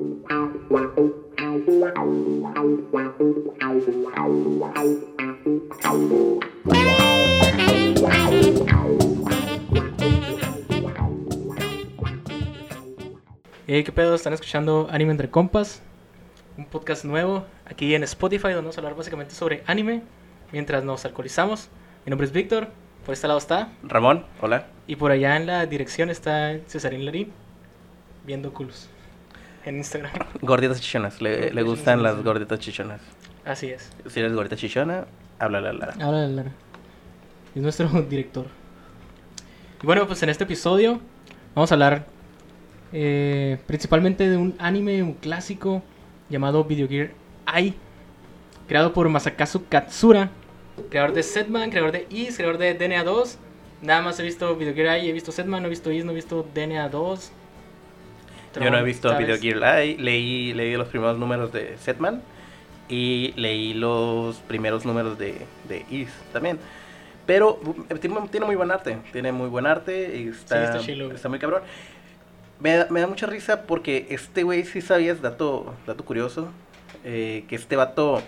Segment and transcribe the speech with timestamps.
[0.00, 0.06] Hey,
[13.84, 14.14] ¿qué pedo?
[14.14, 15.82] Están escuchando Anime Entre Compas,
[16.56, 20.00] un podcast nuevo aquí en Spotify donde vamos a hablar básicamente sobre anime
[20.50, 21.68] mientras nos alcoholizamos.
[22.06, 22.68] Mi nombre es Víctor,
[23.04, 24.68] por este lado está, Ramón, hola.
[24.86, 27.32] y por allá en la dirección está Cesarín Larín,
[28.24, 28.88] viendo culos
[29.64, 30.12] en Instagram.
[30.42, 33.00] Gorditas chichonas, le, le gustan las gorditas chichonas.
[33.44, 33.90] Así es.
[34.06, 35.06] Si eres gordita chichona,
[35.38, 35.94] háblale a Lara.
[36.00, 36.52] Habla de Lara.
[37.54, 38.46] Es nuestro director.
[39.82, 41.00] Y bueno, pues en este episodio
[41.54, 42.06] vamos a hablar
[42.92, 45.82] eh, principalmente de un anime, un clásico
[46.28, 47.10] llamado Video Gear
[47.46, 47.74] Ai,
[48.68, 50.30] creado por Masakazu Katsura,
[50.90, 53.38] creador de Setman, creador de Is, creador de DNA 2.
[53.82, 56.12] Nada más he visto Video Gear Ai, he visto Setman, no he visto Is, no
[56.12, 57.32] he visto DNA 2.
[58.58, 59.26] Yo no he visto ¿sabes?
[59.26, 62.22] Video Gear Live, leí, leí los primeros números de Setman
[62.88, 66.58] y leí los primeros números de, de Is también.
[67.26, 71.16] Pero eh, tiene, muy buen arte, tiene muy buen arte y está, está chilo, güey.
[71.16, 71.62] está muy cabrón.
[72.58, 76.50] Me da, me da mucha risa porque este güey sí sabías, dato, dato curioso,
[77.04, 78.20] eh, que este vato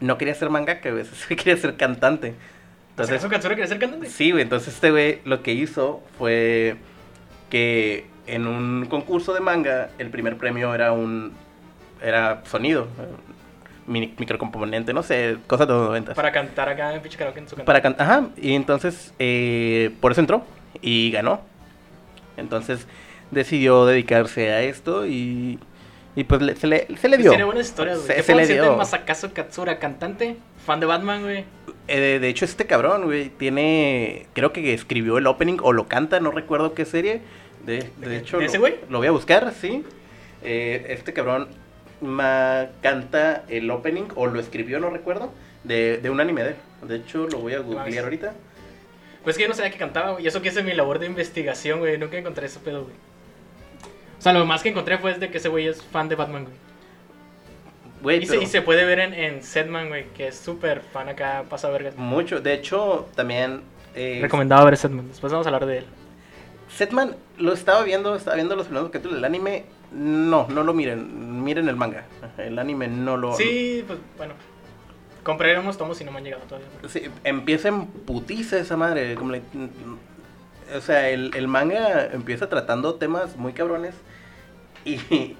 [0.00, 2.34] no quería ser mangaka, güey, sí quería ser cantante.
[2.96, 4.08] ¿Masakazu Katsura quiere ser cantante?
[4.08, 6.76] Sí, güey, entonces este güey lo que hizo fue
[7.50, 11.32] que en un concurso de manga el primer premio era un
[12.00, 12.88] era sonido,
[13.86, 16.14] mini- microcomponente, no sé, cosas de los 90.
[16.14, 17.66] Para cantar acá en karaoke en su canal.
[17.66, 20.44] Para cantar, ajá, y entonces eh, por eso entró
[20.80, 21.40] y ganó.
[22.36, 22.86] Entonces
[23.30, 25.58] decidió dedicarse a esto y,
[26.16, 27.30] y pues le- se, le, se le dio.
[27.30, 28.08] Tiene buenas historias, güey.
[28.08, 28.76] Se- ¿Qué se le dio.
[28.76, 31.44] Masakazu Katsura, cantante, fan de Batman, güey.
[31.88, 34.26] Eh, de, de hecho, este cabrón, güey, tiene.
[34.34, 37.20] Creo que escribió el opening o lo canta, no recuerdo qué serie.
[37.64, 38.76] De, de hecho, ¿De lo, ese güey?
[38.88, 39.84] lo voy a buscar, sí.
[40.42, 41.48] Eh, este cabrón
[42.00, 45.32] ma- canta el opening o lo escribió, no recuerdo,
[45.64, 46.56] de, de un anime de él.
[46.88, 47.68] De hecho, lo voy a Nice.
[47.72, 48.34] googlear ahorita.
[49.22, 50.24] Pues que yo no sabía que cantaba, güey.
[50.24, 51.96] Y eso que hice mi labor de investigación, güey.
[51.96, 52.94] Nunca encontré ese pedo, güey.
[54.18, 56.46] O sea, lo más que encontré fue de que ese güey es fan de Batman,
[58.02, 58.18] güey.
[58.18, 61.08] Y, se, pero y se puede ver en, en Setman, güey, que es súper fan
[61.08, 61.94] acá, pasa vergas.
[61.96, 62.40] mucho.
[62.40, 63.62] De hecho, también.
[63.94, 65.06] eh, Recomendado ver Setman.
[65.06, 65.84] Después vamos a hablar de él.
[66.76, 69.64] Setman lo estaba viendo, estaba viendo los primeros capítulos del anime.
[69.92, 71.42] No, no lo miren.
[71.44, 72.04] Miren el manga.
[72.38, 73.34] El anime no lo.
[73.36, 74.34] Sí, pues bueno.
[75.22, 76.66] Compré unos tomos y no me han llegado todavía.
[76.88, 79.14] Sí, empieza en putiza esa madre.
[79.14, 79.42] Como le-
[80.76, 83.94] o sea, el, el manga empieza tratando temas muy cabrones.
[84.84, 85.36] Y,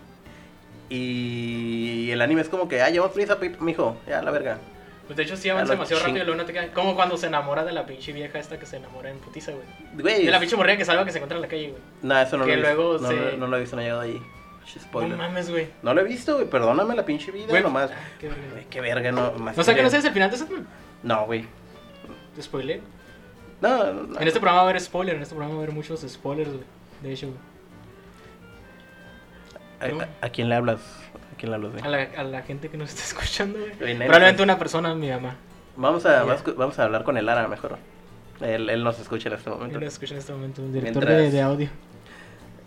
[0.91, 4.59] y el anime es como que, ah, llevamos prisa, mijo, ya la verga.
[5.15, 6.25] Pues de hecho sí avanza demasiado ching- rápido.
[6.25, 8.77] Luego no te queda- Como cuando se enamora de la pinche vieja esta que se
[8.79, 9.65] enamora en putiza, güey.
[9.95, 11.83] Güey, De la pinche morrilla que salva que se encuentra en la calle, güey.
[12.03, 12.99] no, eso no que lo he luego.
[12.99, 14.23] No, se- no- no lo he visto, no he llegado ahí.
[14.81, 15.11] Spoiler.
[15.11, 15.69] No mames, güey.
[15.83, 17.91] No lo he visto, güey, perdóname la pinche vida Güey, nomás.
[17.93, 18.43] ah, qué verga.
[18.53, 19.33] Güey, qué verga, no.
[19.33, 20.67] Más No sé que no sabes el final de Setman.
[21.03, 21.45] No, güey.
[22.35, 22.81] Te spoilé.
[23.61, 24.21] No, no, no.
[24.21, 26.49] En este programa va a haber spoiler, en este programa va a haber muchos spoilers,
[26.51, 26.65] güey.
[27.03, 27.27] De hecho,
[29.81, 30.01] güey.
[30.01, 30.81] ¿A, a- a quién le hablas?
[31.45, 31.49] ¿A
[31.89, 33.73] la, a la gente que nos está escuchando, güey.
[33.97, 35.37] Probablemente una persona, mi mamá.
[35.77, 37.79] Vamos a, vamos, a hablar con el Lara mejor.
[38.41, 39.79] Él, él nos escucha en este momento.
[39.79, 41.69] Él nos escucha en este momento, el director Mientras- de, de audio.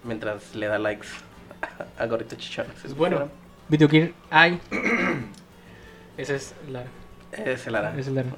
[0.04, 1.08] Mientras le da likes
[1.98, 2.66] a Gorrito Chichón.
[2.82, 3.30] Pues bueno,
[3.70, 4.60] Video Gear Ai.
[6.18, 6.88] Ese es Lara.
[7.32, 7.94] Es el Lara.
[7.98, 8.30] Es el Lara.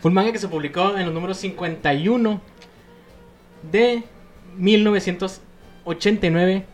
[0.00, 2.40] Fue un manga que se publicó en los números 51
[3.70, 4.02] de
[4.56, 6.66] 1989.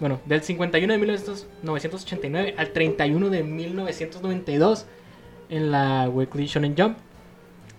[0.00, 4.86] Bueno, del 51 de 1989 al 31 de 1992
[5.50, 6.98] en la Weekly Shonen Jump.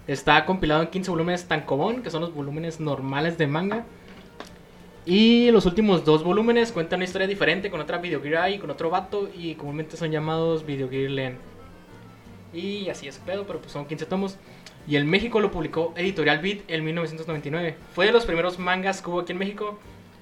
[0.07, 3.85] Está compilado en 15 volúmenes tankobon, que son los volúmenes normales de manga.
[5.05, 8.69] Y los últimos dos volúmenes cuentan una historia diferente con otra Video Gear Ai, con
[8.69, 11.37] otro vato y comúnmente son llamados Video Gear Len.
[12.53, 14.37] Y así es pedo, pero pues son 15 tomos.
[14.87, 17.75] Y en México lo publicó Editorial Beat en 1999.
[17.93, 19.77] Fue de los primeros mangas que hubo aquí en México.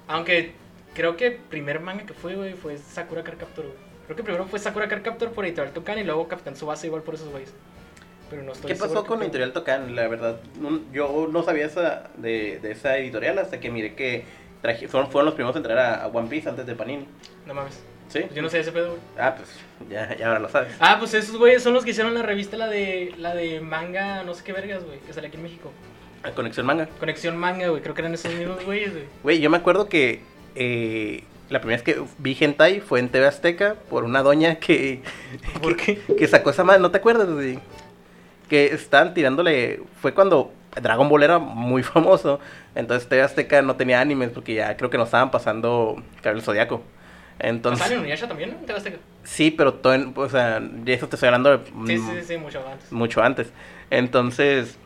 [0.08, 0.52] Aunque
[0.94, 3.76] creo que el primer manga que fue, güey, fue Sakura Card Captor, güey.
[4.06, 7.02] Creo que primero fue Sakura Card Captor por Editorial Tokan y luego Capitán Subasa igual
[7.02, 7.52] por esos güeyes.
[8.30, 9.94] Pero no estoy ¿Qué pasó con qué- Editorial Tocan?
[9.94, 14.24] La verdad, no- yo no sabía esa de, de esa editorial hasta que miré que
[14.62, 17.06] traje- fueron, fueron los primeros en entrar a, a One Piece antes de Panini.
[17.46, 17.82] No mames.
[18.08, 18.20] ¿Sí?
[18.34, 19.00] Yo no sé ese pedo, güey.
[19.18, 19.48] Ah, pues
[19.90, 20.74] ya, ya ahora lo sabes.
[20.78, 24.22] Ah, pues esos güeyes son los que hicieron la revista, la de, la de manga,
[24.22, 25.72] no sé qué vergas, güey, que sale aquí en México.
[26.22, 26.88] A Conexión Manga.
[27.00, 29.04] Conexión Manga, güey, creo que eran esos mismos güeyes, güey.
[29.22, 30.20] Güey, yo me acuerdo que
[30.54, 35.02] eh, la primera vez que vi Hentai fue en TV Azteca por una doña que,
[35.62, 36.00] ¿Por qué?
[36.18, 37.28] que sacó esa madre, ¿no te acuerdas?
[37.30, 37.58] güey?
[38.48, 42.40] Que estaban tirándole, fue cuando Dragon Ball era muy famoso,
[42.74, 46.82] entonces TV Azteca no tenía animes porque ya creo que nos estaban pasando Cabello Zodiaco.
[47.38, 48.50] Entonces, ¿Sale en Inuyasha también?
[48.50, 48.98] ¿En TV Azteca?
[49.24, 52.36] sí, pero todo en- o sea, de eso te estoy hablando de, Sí, sí, sí,
[52.36, 52.92] mucho antes.
[52.92, 53.52] mucho antes.
[53.90, 54.78] Entonces,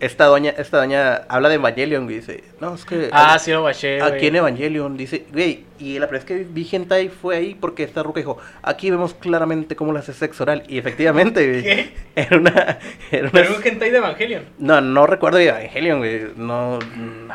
[0.00, 3.62] esta doña, esta doña habla de Evangelion y dice, no, es que Ah, sí lo
[3.62, 4.36] baché, aquí en güey.
[4.38, 8.20] Evangelion dice, güey, y la primera vez que vi hentai fue ahí porque esta ruca
[8.20, 10.62] dijo, aquí vemos claramente cómo le hace sexo oral.
[10.68, 11.94] Y efectivamente, güey, ¿Qué?
[12.16, 12.78] era una,
[13.10, 14.44] era una- Pero un hentai de Evangelion.
[14.58, 16.78] no, no recuerdo de Evangelion, güey, no,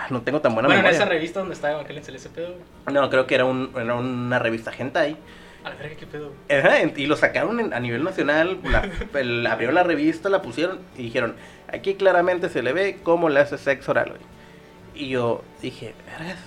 [0.10, 0.98] no tengo tan buena Bueno, en memoria.
[0.98, 2.94] esa revista donde está Evangelion se le ese pedo, güey.
[2.96, 5.16] No, creo que era, un, era una revista hentai.
[5.64, 6.60] A la verga, qué pedo, güey.
[6.60, 8.88] Ajá, en- y lo sacaron en- a nivel nacional, la,
[9.20, 11.36] el- abrieron la revista, la pusieron y dijeron,
[11.72, 14.22] aquí claramente se le ve cómo le hace sexo oral, güey.
[14.96, 16.40] Y yo dije, "Vergas,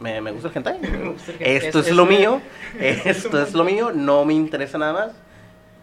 [0.00, 0.78] me, me gusta el hentai.
[1.40, 2.40] Esto Es- es, es lo un- mío,
[2.80, 5.12] es esto es lo mío, no me interesa nada más,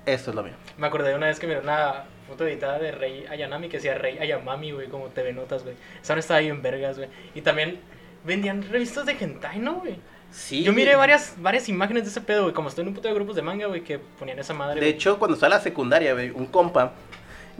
[0.05, 0.53] esto es lo mío.
[0.77, 3.95] Me acordé de una vez que miré una foto editada de Rey Ayanami que decía
[3.95, 5.75] Rey Ayamami, güey, como TV Notas, güey.
[6.01, 7.09] Esa no estaba ahí en vergas, güey.
[7.33, 7.79] Y también
[8.25, 9.95] vendían revistas de hentai, ¿no, güey?
[10.31, 12.53] Sí, Yo miré varias, varias imágenes de ese pedo, güey.
[12.53, 14.75] Como estoy en un puto de grupos de manga, güey, que ponían esa madre.
[14.75, 14.91] De güey.
[14.91, 16.91] hecho, cuando estaba en la secundaria, güey, un compa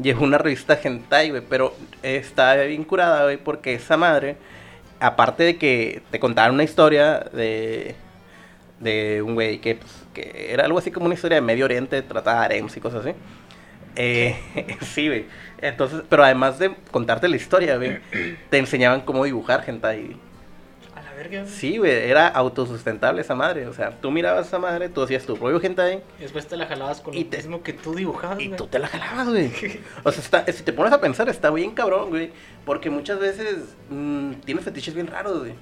[0.02, 1.74] llevó una revista hentai, pero
[2.04, 4.38] estaba bien curada, porque esa madre,
[5.00, 7.96] aparte de que te contaban una historia de,
[8.80, 12.02] de un güey que, pues, que era algo así como una historia de Medio Oriente,
[12.02, 13.16] trataba de harems y cosas así.
[13.96, 14.38] Eh,
[14.82, 15.26] sí.
[15.62, 18.00] Entonces, pero además de contarte la historia, güey,
[18.50, 20.16] te enseñaban cómo dibujar hentai.
[21.20, 21.46] Verga.
[21.48, 23.68] Sí, güey, era autosustentable esa madre.
[23.68, 26.66] O sea, tú mirabas esa madre, tú hacías tu propio hentai Y después te la
[26.66, 29.52] jalabas con Y lo te- mismo que tú dibujabas, y tú te la jalabas, güey.
[30.04, 32.32] O sea, está, si te pones a pensar, está bien cabrón, güey.
[32.66, 35.54] Porque muchas veces mm, tienes fetiches bien raros, güey.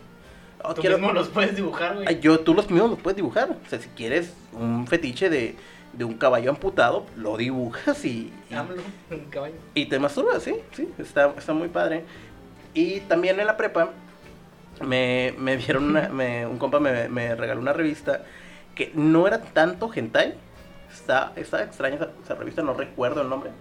[0.63, 2.19] Oh, Tú quiero- mismo los puedes dibujar, güey.
[2.19, 3.49] Yo, tú los mismos los puedes dibujar.
[3.65, 5.55] O sea, si quieres un fetiche de,
[5.93, 9.55] de un caballo amputado, lo dibujas y, y, AMLO, un caballo.
[9.73, 10.87] y te masturbas, sí, sí.
[10.99, 12.03] Está, está muy padre.
[12.73, 13.89] Y también en la prepa
[14.81, 18.23] me, me dieron una, me- un compa me, me regaló una revista
[18.75, 20.35] que no era tanto hentai.
[20.91, 23.51] Está, está extraña esa, esa revista, no recuerdo el nombre.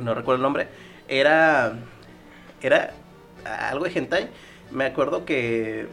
[0.00, 0.68] No recuerdo el nombre.
[1.08, 1.72] Era,
[2.62, 2.92] era
[3.70, 4.28] algo de hentai.
[4.70, 5.88] Me acuerdo que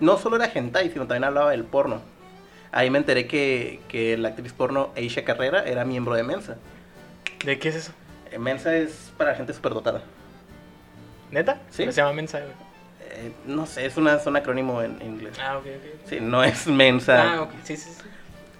[0.00, 2.00] no solo era hentai, sino también hablaba del porno.
[2.72, 6.56] Ahí me enteré que, que la actriz porno Aisha Carrera era miembro de Mensa.
[7.44, 7.92] ¿De qué es eso?
[8.32, 10.02] Eh, Mensa es para gente superdotada.
[11.30, 11.60] ¿Neta?
[11.70, 11.84] Sí.
[11.84, 12.52] Se llama Mensa, güey.
[13.10, 15.34] Eh, no sé, es, una, es un acrónimo en inglés.
[15.40, 16.08] Ah, ok, ok.
[16.08, 17.34] Sí, no es Mensa.
[17.34, 17.50] Ah, ok.
[17.64, 18.02] Sí, sí, sí.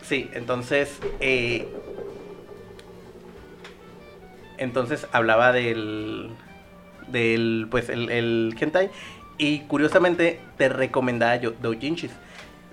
[0.03, 0.99] Sí, entonces.
[1.21, 1.67] eh,
[4.59, 6.31] entonces hablaba del.
[7.09, 7.67] Del.
[7.71, 8.91] Pues el, el hentai.
[9.37, 12.13] Y curiosamente te recomendaba yo Doujinshis.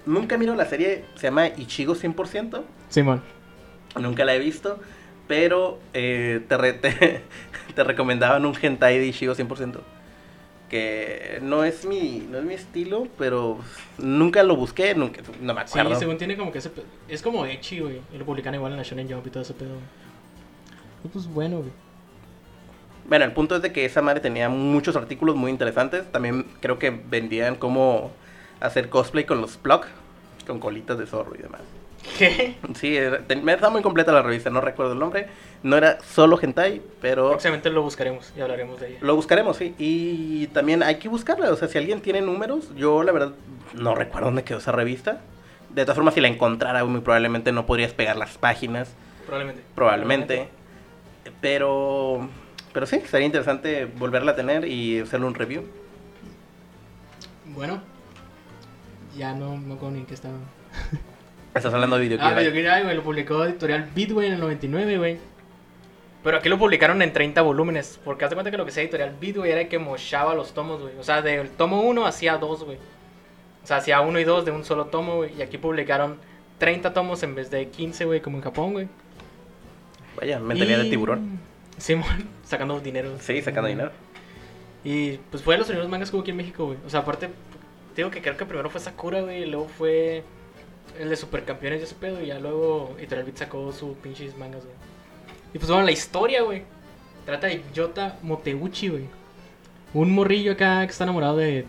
[0.05, 2.63] Nunca miro la serie, se llama Ichigo 100%.
[2.89, 3.21] Simón.
[3.99, 4.79] Nunca la he visto.
[5.27, 7.21] Pero eh, te, re- te,
[7.73, 9.81] te recomendaban un hentai de Ichigo 100%.
[10.71, 13.59] Que no es mi, no es mi estilo, pero
[13.97, 15.99] nunca lo busqué, nunca, no me Sí, acuerdo.
[15.99, 16.71] según tiene como que ese
[17.09, 17.99] Es como Echi, güey.
[18.13, 19.75] Y lo publican igual en la Shonen Jump y todo ese pedo.
[21.03, 21.71] Y pues bueno, güey.
[23.09, 26.09] Bueno, el punto es de que esa madre tenía muchos artículos muy interesantes.
[26.09, 28.11] También creo que vendían cómo
[28.61, 29.81] hacer cosplay con los Plug,
[30.47, 31.61] con colitas de zorro y demás.
[32.17, 32.55] ¿Qué?
[32.75, 35.27] Sí, era, ten- me estaba muy completa la revista, no recuerdo el nombre.
[35.63, 38.97] No era solo hentai, pero Próximamente lo buscaremos y hablaremos de ella.
[39.01, 39.75] lo buscaremos, sí.
[39.77, 43.33] Y también hay que buscarla, o sea, si alguien tiene números, yo la verdad
[43.73, 45.21] no recuerdo dónde quedó esa revista.
[45.69, 48.93] De todas formas, si la encontrara, muy probablemente no podrías pegar las páginas,
[49.25, 49.63] Probablemente.
[49.75, 50.49] probablemente.
[51.39, 52.27] Pero,
[52.73, 55.63] pero sí, sería interesante volverla a tener y hacerle un review.
[57.45, 57.81] Bueno.
[59.15, 60.35] Ya no acuerdo ni en qué estaba.
[61.53, 62.37] Estás hablando de Ah, videoclip.
[62.53, 62.95] Videoclip, güey.
[62.95, 65.17] Lo publicó Editorial Beat, güey, en el 99, güey.
[66.23, 67.99] Pero aquí lo publicaron en 30 volúmenes.
[68.05, 70.53] Porque haz de cuenta que lo que hacía Editorial Beat, güey, era que mochaba los
[70.53, 70.93] tomos, güey.
[70.99, 72.77] O sea, del tomo 1 hacía 2, güey.
[73.63, 75.33] O sea, hacía 1 y 2 de un solo tomo, güey.
[75.37, 76.17] Y aquí publicaron
[76.57, 78.87] 30 tomos en vez de 15, güey, como en Japón, güey.
[80.15, 81.39] Vaya, mentalidad de Y- tiburón.
[81.77, 83.11] Simón, sacando dinero.
[83.19, 83.91] Sí, sacando dinero.
[84.83, 86.77] Y pues fue de los primeros mangas que hubo aquí en México, güey.
[86.85, 87.33] O sea, aparte, te
[87.97, 89.43] digo que creo que primero fue Sakura, güey.
[89.43, 90.23] y Luego fue
[90.99, 92.21] el de Supercampeones y ese pedo.
[92.21, 94.75] Y ya luego Editorial Beat sacó sus pinches mangas, güey.
[95.53, 96.63] Y pues bueno, la historia, güey.
[97.25, 99.05] Trata de Yota Moteuchi, güey.
[99.93, 101.65] Un morrillo acá que está enamorado de,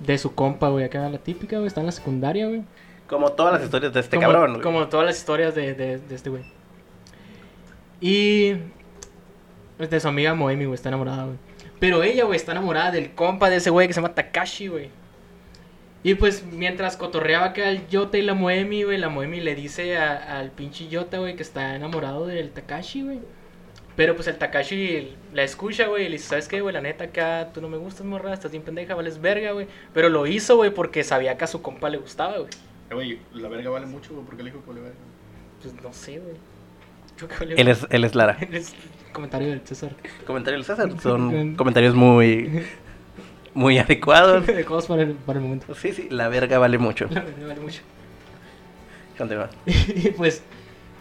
[0.00, 0.84] de su compa, güey.
[0.84, 1.68] Acá la típica, güey.
[1.68, 2.62] Está en la secundaria, güey.
[3.06, 4.50] Como todas las historias de este como, cabrón.
[4.52, 4.62] güey.
[4.62, 6.42] Como todas las historias de, de, de este güey.
[8.00, 8.54] Y.
[9.76, 11.36] pues, De su amiga Moemi, güey, está enamorada, güey.
[11.80, 14.90] Pero ella, güey, está enamorada del compa de ese güey que se llama Takashi, güey.
[16.02, 19.96] Y pues mientras cotorreaba acá el Yota y la Moemi, güey, la Moemi le dice
[19.98, 23.18] a- al pinche Yota, güey, que está enamorado del Takashi, güey.
[23.96, 26.72] Pero pues el Takashi la escucha, güey, y le dice, ¿sabes qué, güey?
[26.72, 29.66] La neta acá tú no me gustas, morra, estás bien pendeja, vales verga, güey.
[29.92, 32.50] Pero lo hizo, güey, porque sabía que a su compa le gustaba, güey.
[32.90, 34.24] Eh, güey, la verga vale mucho, güey.
[34.24, 34.96] ¿Por qué le dijo que vale verga?
[35.60, 36.36] Pues no sé, güey.
[37.18, 38.38] Que Él es, él es Lara.
[39.12, 39.90] Comentario del César.
[40.24, 42.64] Comentarios del César son comentarios muy,
[43.58, 44.48] muy adecuados.
[44.48, 45.74] Adecuados para el, para el momento.
[45.74, 47.06] Sí, sí, la verga vale mucho.
[47.10, 47.82] La verdad, vale mucho.
[49.18, 49.50] Continúa.
[49.66, 50.42] Y pues,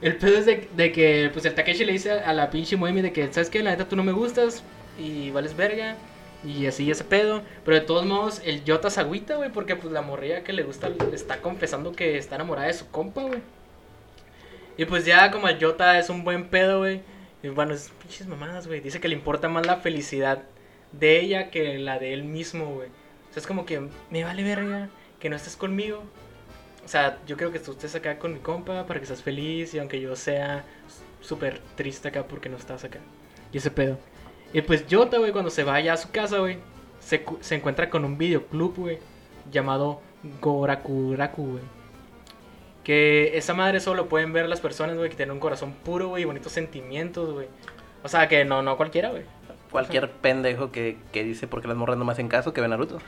[0.02, 3.02] el pedo es de, de que pues el Takeshi le dice a la pinche Moemi
[3.02, 3.62] de que, ¿sabes qué?
[3.62, 4.64] La neta tú no me gustas
[5.00, 5.96] y vales verga.
[6.44, 7.44] Y así ese pedo.
[7.64, 10.64] Pero de todos modos, el Yota se agüita, güey, porque pues la morrilla que le
[10.64, 13.42] gusta está confesando que está enamorada de su compa, güey.
[14.78, 17.02] Y pues ya como el Yota es un buen pedo, güey.
[17.44, 18.82] Y bueno, es pinches mamadas, güey.
[18.82, 20.44] Dice que le importa más la felicidad
[20.92, 22.90] de ella que la de él mismo, güey.
[22.90, 24.90] O sea, es como que me vale verga
[25.20, 26.04] que no estés conmigo.
[26.86, 29.74] O sea, yo creo que tú estés acá con mi compa para que seas feliz
[29.74, 30.64] y aunque yo sea
[31.22, 33.00] súper triste acá porque no estás acá.
[33.52, 33.98] Y ese pedo.
[34.54, 36.58] Y pues Jota, güey, cuando se vaya a su casa, güey,
[37.00, 39.00] se, se encuentra con un videoclub, güey,
[39.52, 40.02] llamado
[40.42, 41.64] Gorakuraku, güey.
[42.84, 46.24] Que esa madre solo pueden ver las personas, güey, que tienen un corazón puro, güey,
[46.24, 47.48] y bonitos sentimientos, güey.
[48.04, 49.24] O sea, que no, no cualquiera, güey.
[49.82, 53.00] Cualquier pendejo que, que dice porque las morras no me hacen caso que ve Naruto.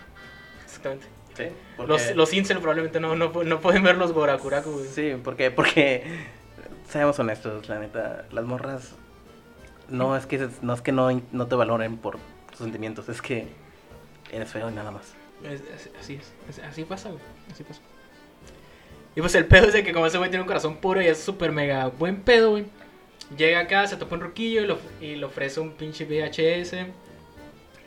[0.66, 1.08] Exactamente.
[1.36, 1.46] Sí.
[1.88, 4.88] Los, los incel probablemente no, no, no pueden ver los Gorakuraku, güey.
[4.88, 6.04] Sí, porque, porque,
[6.90, 8.96] seamos honestos, la neta, las morras
[9.88, 12.18] no es que no, es que no, no te valoren por
[12.50, 13.48] tus sentimientos, es que
[14.32, 15.14] eres feo y nada más.
[15.44, 17.22] Es- es- así es, es- así pasa, güey,
[17.52, 17.82] así pasa.
[19.16, 21.08] Y pues el pedo es de que como ese güey tiene un corazón puro y
[21.08, 22.66] es súper mega buen pedo, güey.
[23.38, 26.74] Llega acá, se topa un roquillo y, le ofrece un pinche VHS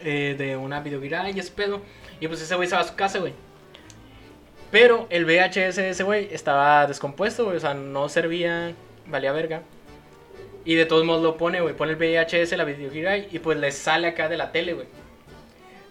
[0.03, 1.83] eh, de una videoguira y ese pedo.
[2.21, 3.33] Y pues ese güey se va a su casa, güey.
[4.71, 8.73] Pero el VHS de ese güey estaba descompuesto, güey, o sea, no servía,
[9.07, 9.63] valía verga.
[10.65, 13.73] Y de todos modos lo pone, güey, pone el VHS, la videoguira y pues le
[13.73, 14.87] sale acá de la tele, güey.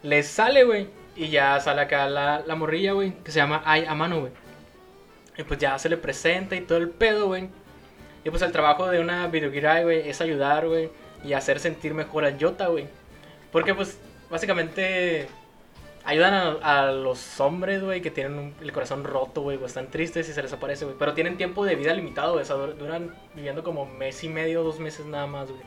[0.01, 0.87] Le sale, güey.
[1.15, 4.31] Y ya sale acá la, la morrilla, güey, que se llama Ay Amano, güey.
[5.37, 7.49] Y pues ya se le presenta y todo el pedo, güey.
[8.23, 10.89] Y pues el trabajo de una videoguira, güey, es ayudar, güey,
[11.23, 12.87] y hacer sentir mejor a Jota, güey.
[13.51, 13.99] Porque pues
[14.29, 15.27] básicamente
[16.03, 16.49] ayudan a,
[16.87, 20.33] a los hombres, güey, que tienen un- el corazón roto, güey, o están tristes y
[20.33, 20.97] se les aparece, güey.
[20.97, 22.43] Pero tienen tiempo de vida limitado, güey.
[22.43, 25.61] O sea, dur- duran viviendo como mes y medio, dos meses nada más, güey.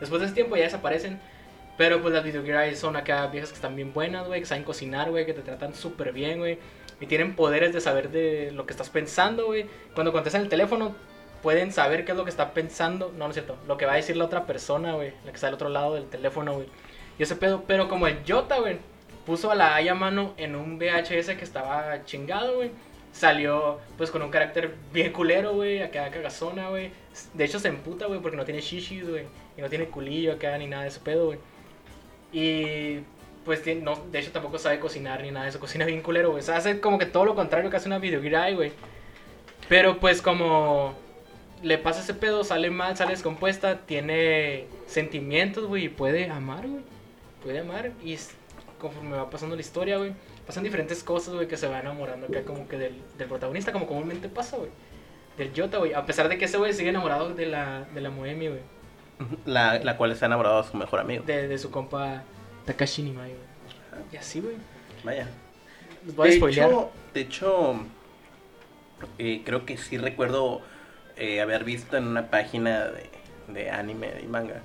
[0.00, 1.20] Después de ese tiempo ya desaparecen.
[1.78, 5.10] Pero pues las videoguiras son acá viejas que están bien buenas, güey, que saben cocinar,
[5.10, 6.58] güey, que te tratan súper bien, güey.
[7.02, 9.66] Y tienen poderes de saber de lo que estás pensando, güey.
[9.94, 10.94] Cuando contestan el teléfono,
[11.42, 13.12] pueden saber qué es lo que está pensando.
[13.12, 13.56] No, no es cierto.
[13.66, 15.12] Lo que va a decir la otra persona, güey.
[15.24, 16.66] La que está al otro lado del teléfono, güey.
[17.18, 17.64] Y ese pedo.
[17.66, 18.78] Pero como el Jota, güey,
[19.24, 22.70] puso a la Aya mano en un VHS que estaba chingado, güey.
[23.12, 25.82] Salió, pues, con un carácter bien culero, güey.
[25.82, 26.90] Acá cagazona, güey.
[27.34, 29.24] De hecho, se emputa, güey, porque no tiene shishis, güey.
[29.56, 31.38] Y no tiene culillo acá ni nada de ese pedo, güey.
[32.32, 33.00] Y
[33.46, 36.42] pues no, de hecho tampoco sabe cocinar ni nada de eso, cocina bien culero, güey.
[36.42, 38.72] O sea, hace como que todo lo contrario que hace una videoguira, güey.
[39.68, 40.94] Pero pues como
[41.66, 46.82] le pasa ese pedo, sale mal, sale descompuesta, tiene sentimientos, güey, y puede amar, güey.
[47.42, 48.16] Puede amar y
[48.78, 50.12] conforme va pasando la historia, güey,
[50.46, 53.86] pasan diferentes cosas, güey, que se va enamorando acá como que del, del protagonista, como
[53.86, 54.70] comúnmente pasa, güey.
[55.36, 55.92] Del Jota, güey.
[55.92, 58.60] A pesar de que ese güey sigue enamorado de la, de la Moemi, güey.
[59.44, 61.24] La, la cual está enamorado de su mejor amigo.
[61.26, 62.22] De, de su compa
[62.64, 64.04] Takashi Nimai, güey.
[64.12, 64.56] Y así, güey.
[65.02, 65.28] Vaya.
[66.14, 66.68] Voy a de spoilear.
[66.68, 67.74] hecho, de hecho
[69.18, 70.62] eh, creo que sí recuerdo
[71.16, 73.10] eh, haber visto en una página de,
[73.48, 74.62] de anime y manga,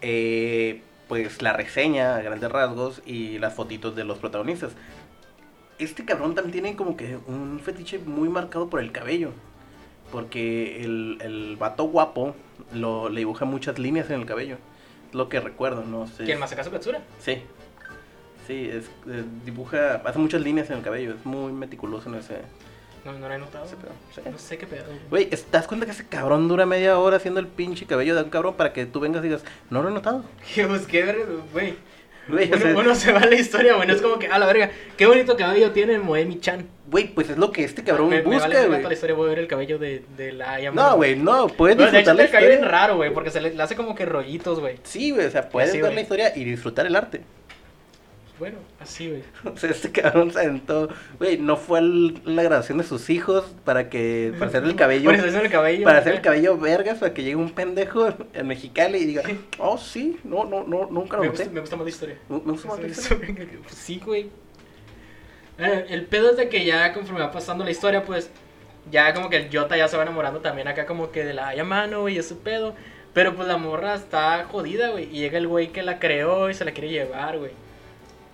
[0.00, 4.72] eh, pues la reseña a grandes rasgos y las fotitos de los protagonistas.
[5.78, 9.32] Este cabrón también tiene como que un fetiche muy marcado por el cabello.
[10.10, 12.36] Porque el, el vato guapo
[12.74, 14.58] lo, le dibuja muchas líneas en el cabello.
[15.08, 16.24] Es lo que recuerdo, no sé.
[16.24, 17.00] ¿Quién Masakazu Katsura?
[17.18, 17.42] Sí.
[18.46, 22.40] Sí, es, eh, dibuja, hace muchas líneas en el cabello, es muy meticuloso en ese,
[23.04, 23.64] No, no lo he notado.
[23.64, 23.90] ese pedo.
[24.14, 24.20] Sí.
[24.30, 24.84] No sé qué pedo.
[25.10, 25.26] güey.
[25.26, 28.30] ¿te das cuenta que ese cabrón dura media hora haciendo el pinche cabello de un
[28.30, 30.24] cabrón para que tú vengas y digas, no lo he notado?
[30.54, 31.74] Que pues qué ver, güey.
[32.28, 33.88] Güey, o Uno, sea, uno se va a la historia, güey.
[33.88, 36.68] No es como que, a la verga, qué bonito cabello tiene Moemi-chan.
[36.86, 38.78] güey, pues es lo que este cabrón me, me busca, vale güey.
[38.78, 40.70] toda la historia, voy a ver el cabello de, de la.
[40.70, 42.68] No, güey, no, puedes No, de hecho, disfrutar la historia.
[42.68, 44.78] raro, güey, porque se le, le hace como que rollitos, güey.
[44.84, 47.22] Sí, güey, o sea, puedes Así, ver la historia y disfrutar el arte.
[48.42, 49.22] Bueno, así, güey.
[49.54, 50.88] O sea, este cabrón se aventó,
[51.20, 55.04] güey, no fue a la graduación de sus hijos para que, para hacerle el cabello.
[55.10, 55.84] Por eso es el cabello.
[55.84, 59.22] para hacer el cabello vergas para que llegue un pendejo en Mexicali y diga,
[59.58, 61.44] oh sí, no, no, no, nunca lo Me noté.
[61.44, 62.16] gusta, me gusta más la historia.
[62.28, 63.34] Me gusta más la Pues historia.
[63.68, 64.28] Sí, güey.
[65.58, 68.28] Eh, El pedo es de que ya conforme va pasando la historia, pues
[68.90, 71.54] ya como que el Jota ya se va enamorando también acá como que de la
[71.54, 72.74] Yamano, güey, y ese pedo.
[73.14, 75.04] Pero pues la morra está jodida, güey.
[75.16, 77.52] Y llega el güey que la creó y se la quiere llevar, güey.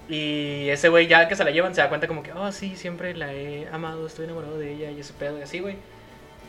[0.08, 2.76] Y ese güey ya que se la llevan se da cuenta como que, oh sí,
[2.76, 5.76] siempre la he amado, estoy enamorado de ella y ese pedo y así, güey.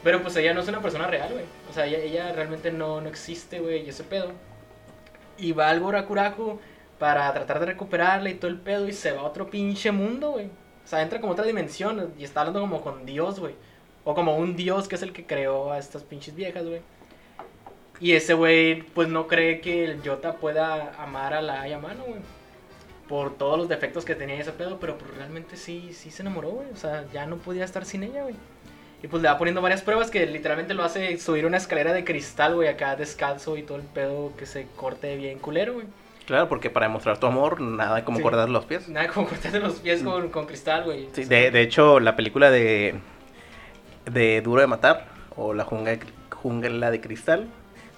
[0.04, 1.44] Pero pues ella no es una persona real, güey.
[1.70, 4.32] O sea, ella, ella realmente no, no existe, güey, y ese pedo.
[5.38, 6.60] Y va al Borakuraku
[7.00, 10.32] para tratar de recuperarla y todo el pedo y se va a otro pinche mundo,
[10.32, 10.48] güey.
[10.48, 13.56] O sea, entra como otra dimensión y está hablando como con Dios, güey.
[14.06, 16.82] O como un Dios que es el que creó a estas pinches viejas, güey.
[18.00, 22.20] Y ese güey, pues no cree que el Yota pueda amar a la Yamano, güey.
[23.10, 26.50] Por todos los defectos que tenía ese pedo, pero pues realmente sí, sí se enamoró,
[26.50, 26.68] güey.
[26.72, 28.36] O sea, ya no podía estar sin ella, güey.
[29.04, 32.04] Y pues le va poniendo varias pruebas que literalmente lo hace subir una escalera de
[32.04, 35.86] cristal, güey, acá descalzo y todo el pedo que se corte bien culero, güey.
[36.28, 38.24] Claro, porque para demostrar tu amor, nada como Sí.
[38.24, 38.88] cortar los pies.
[38.88, 41.08] Nada como cortarte los pies con, con cristal, güey.
[41.14, 42.94] Sí, O sea, de, de hecho, la película de,
[44.12, 45.98] de Duro de Matar, o La Jungla,
[46.30, 47.48] jungla de Cristal,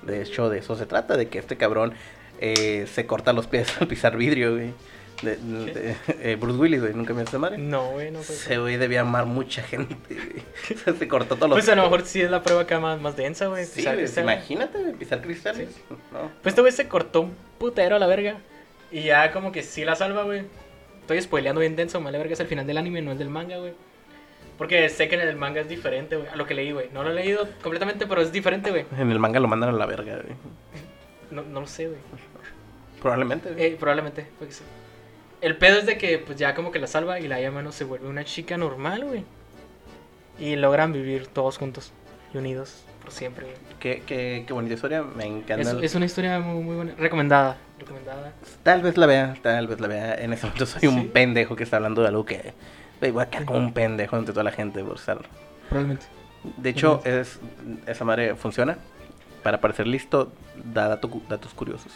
[0.03, 1.93] de hecho, de eso se trata, de que este cabrón
[2.39, 4.73] eh, se corta los pies al pisar vidrio, güey.
[5.21, 7.57] De, de- eh, Bruce Willis, güey, nunca me hace madre.
[7.57, 8.59] No, güey, no puede Ese ser.
[8.59, 10.43] güey debía amar mucha gente, güey.
[10.75, 12.79] O sea, se cortó todos los Pues a lo mejor sí es la prueba acá
[12.79, 13.65] más, más densa, güey.
[13.65, 14.23] Sí, Pisar cristal.
[14.23, 15.69] imagínate, güey, pisar cristales.
[16.11, 16.31] No.
[16.41, 18.37] Pues este güey se cortó un putero a la verga.
[18.91, 20.43] Y ya como que sí la salva, güey.
[21.01, 23.57] Estoy spoileando bien denso, vale verga es el final del anime, no el del manga,
[23.57, 23.73] güey.
[24.57, 26.27] Porque sé que en el manga es diferente, güey.
[26.29, 26.89] A lo que leí, güey.
[26.93, 28.85] No lo he leído completamente, pero es diferente, güey.
[28.97, 30.35] En el manga lo mandan a la verga, güey.
[31.31, 31.99] No, no lo sé, güey.
[33.01, 33.49] Probablemente.
[33.51, 33.65] güey.
[33.65, 34.63] Eh, probablemente, puede que sí.
[35.41, 37.83] El pedo es de que pues ya como que la salva y la Yamano se
[37.83, 39.23] vuelve una chica normal, güey.
[40.39, 41.91] Y logran vivir todos juntos
[42.33, 43.57] y unidos por siempre, güey.
[43.79, 45.61] Qué, qué, qué bonita historia, me encanta.
[45.61, 46.93] Es, el- es una historia muy, muy buena.
[46.97, 47.57] Recomendada.
[47.79, 48.33] Recomendada.
[48.63, 50.13] Tal vez la vea, tal vez la vea.
[50.15, 51.07] En ese momento soy un Sí.
[51.11, 52.53] pendejo que está hablando de algo que...
[52.99, 55.17] voy a quedar como un pendejo entre toda la gente por estar...
[55.69, 56.05] Probablemente.
[56.57, 57.39] De hecho, es,
[57.87, 58.77] esa madre funciona.
[59.41, 60.31] Para parecer listo,
[60.63, 61.91] da dato datos curiosos.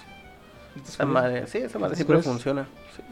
[0.83, 2.31] Esa madre, sí, esa madre ¿Datos siempre curiosos?
[2.33, 2.67] funciona.
[2.95, 3.03] sí.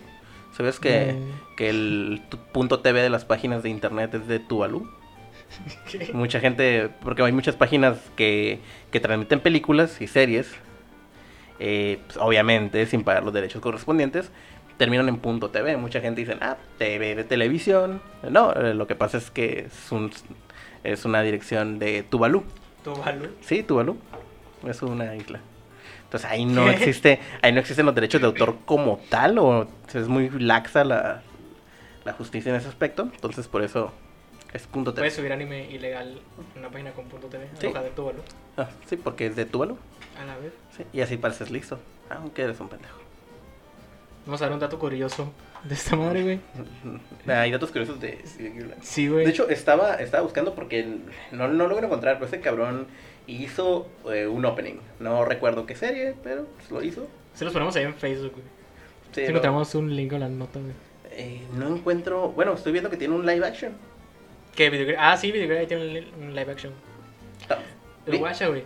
[0.56, 1.16] ¿Sabes que, Eh.
[1.58, 4.88] que el punto TV de las páginas de internet es de Tuvalu?
[5.92, 6.12] ¿Qué?
[6.14, 8.60] Mucha gente, porque hay muchas páginas que,
[8.92, 10.52] que transmiten películas y series,
[11.60, 14.32] eh, pues, obviamente sin pagar los derechos correspondientes,
[14.78, 15.78] terminan en punto TV.
[15.78, 18.02] Mucha gente dice, ah, TV de televisión.
[18.30, 20.12] No, eh, lo que pasa es que es, un,
[20.84, 22.44] es una dirección de Tuvalu.
[22.84, 23.30] Tuvalu.
[23.42, 23.98] Sí, Tuvalu.
[24.68, 25.40] Es una isla.
[26.14, 30.08] Entonces ahí no existe, ahí no existen los derechos de autor como tal, o es
[30.08, 31.24] muy laxa la,
[32.06, 33.10] la justicia en ese aspecto.
[33.12, 33.92] Entonces por eso
[34.54, 35.02] es punto TV.
[35.02, 36.22] Puedes subir anime ilegal
[36.54, 37.48] en una página con punto TV.
[37.60, 37.66] Sí.
[37.66, 38.22] De Tuvalu.
[38.58, 39.76] Ah, sí, porque es de Tuvalu.
[40.22, 40.54] A la vez.
[40.78, 41.80] Sí, y así pareces listo.
[42.12, 43.00] Aunque eres un pendejo.
[44.28, 46.40] Vamos a ver un dato curioso de esta madre, güey.
[47.28, 48.24] Hay datos curiosos de...
[48.84, 49.26] Sí, güey.
[49.26, 50.86] De hecho, estaba, estaba buscando porque
[51.32, 52.86] no, no lo logro encontrar, pero ese cabrón
[53.28, 54.76] hizo eh, un opening.
[55.00, 57.08] No recuerdo qué serie, pero pues, lo hizo.
[57.34, 58.46] Si los ponemos ahí en Facebook, güey.
[59.12, 60.74] Sí, Si lo- encontramos un link en la nota, güey.
[61.12, 62.30] eh, no encuentro...
[62.30, 63.74] Bueno, estoy viendo que tiene un live action.
[64.56, 64.70] ¿Qué?
[64.70, 64.98] Videogame?
[65.00, 66.74] Ah, sí, Videogame ahí tiene un li- un live action.
[67.50, 67.58] Ah,
[68.06, 68.64] El guacha, güey.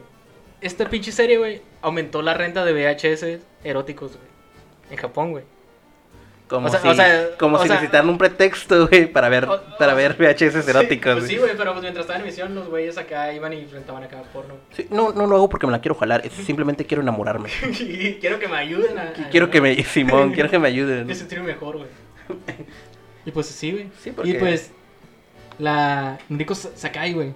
[0.59, 4.27] Esta pinche serie, güey, aumentó la renta de VHS eróticos, güey.
[4.91, 5.43] En Japón, güey.
[6.47, 9.27] Como O sea- si, o sea, como o si sea- necesitaran un pretexto, güey, para
[9.27, 11.15] ver, O- para ver VHS Sí, eróticos.
[11.15, 11.51] pues sí, güey.
[11.57, 14.53] pero pues mientras estaba en emisión, los güeyes acá iban y enfrentaban acá porno.
[14.71, 17.49] Sí, no, no lo hago porque me la quiero jalar, es simplemente quiero enamorarme.
[18.21, 19.01] quiero que me ayuden a.
[19.09, 21.05] a- quiero que me, Simón, quiero que me ayuden.
[21.05, 21.89] Me sentirme mejor, güey.
[23.25, 23.89] Y pues sí, güey.
[24.01, 24.71] Sí, porque- Y pues
[25.59, 26.17] la
[26.53, 27.33] Sa- Sakai, güey,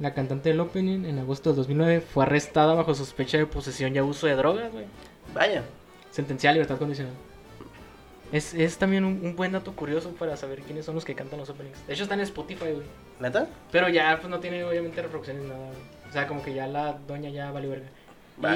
[0.00, 3.98] la cantante del opening en agosto de 2009 fue arrestada bajo sospecha de posesión y
[3.98, 4.86] abuso de drogas, güey.
[5.34, 5.62] Vaya.
[6.10, 7.12] Sentenciada a libertad condicional.
[8.34, 11.38] Es, es también un, un buen dato curioso para saber quiénes son los que cantan
[11.38, 11.86] los openings.
[11.86, 12.86] De hecho está en Spotify, güey.
[13.20, 13.46] ¿Neta?
[13.70, 15.78] Pero ya pues no tiene obviamente reproducciones nada, güey.
[16.08, 17.86] O sea, como que ya la doña ya valió verga.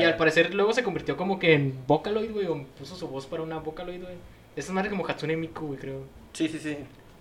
[0.00, 3.26] Y al parecer luego se convirtió como que en Vocaloid, güey, o puso su voz
[3.26, 4.16] para una Vocaloid, güey.
[4.56, 6.02] Esa es madre como Hatsune Miku, güey, creo.
[6.32, 6.76] Sí, sí, sí.